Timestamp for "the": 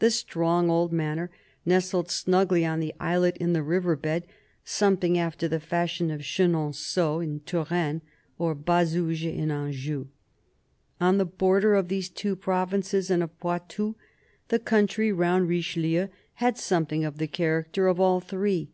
0.00-0.10, 2.80-2.92, 3.52-3.62, 5.46-5.60, 11.18-11.24, 14.48-14.58, 17.18-17.28